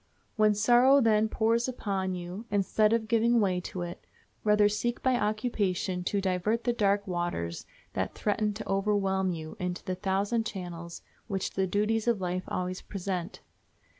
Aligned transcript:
When 0.35 0.55
sorrow, 0.55 0.99
then, 0.99 1.29
pours 1.29 1.67
upon 1.67 2.15
you, 2.15 2.45
instead 2.49 2.91
of 2.91 3.07
giving 3.07 3.39
way 3.39 3.59
to 3.61 3.83
it, 3.83 4.03
rather 4.43 4.67
seek 4.67 5.03
by 5.03 5.15
occupation 5.15 6.03
to 6.05 6.19
divert 6.19 6.63
the 6.63 6.73
dark 6.73 7.05
waters 7.05 7.67
that 7.93 8.15
threaten 8.15 8.51
to 8.55 8.67
overwhelm 8.67 9.29
you 9.31 9.55
into 9.59 9.85
the 9.85 9.93
thousand 9.93 10.43
channels 10.47 11.03
which 11.27 11.51
the 11.51 11.67
duties 11.67 12.07
of 12.07 12.19
life 12.19 12.45
always 12.47 12.81
present. 12.81 13.41